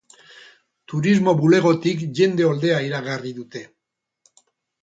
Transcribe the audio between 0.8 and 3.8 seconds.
Turismo bulegotik jende oldea iragarri dute.